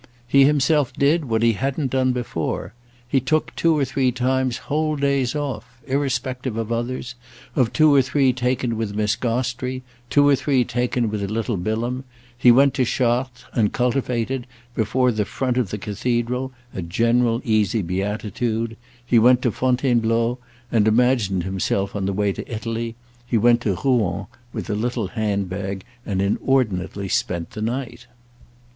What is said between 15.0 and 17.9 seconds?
the front of the cathedral, a general easy